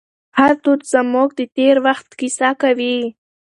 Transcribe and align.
هر 0.37 0.53
دود 0.63 0.81
زموږ 0.93 1.29
د 1.39 1.41
تېر 1.55 1.75
وخت 1.87 2.07
کیسه 2.19 2.49
کوي. 2.61 2.97